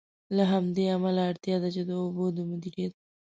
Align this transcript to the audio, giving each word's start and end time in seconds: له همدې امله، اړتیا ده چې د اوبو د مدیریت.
له 0.35 0.43
همدې 0.51 0.83
امله، 0.95 1.21
اړتیا 1.29 1.55
ده 1.63 1.69
چې 1.75 1.81
د 1.85 1.91
اوبو 2.01 2.25
د 2.35 2.37
مدیریت. 2.49 2.93